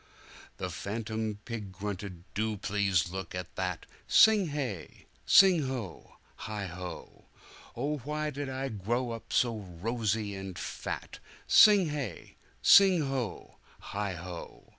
[0.57, 5.05] The phantom pig grunted, "Do please look at that!" Sing hey!
[5.27, 6.17] sing ho!
[6.39, 7.97] heigho!"Oh!
[7.99, 12.33] why did I grow up so rosy and fat!" Sing hey!
[12.63, 13.59] sing ho!
[13.93, 14.63] heigho!"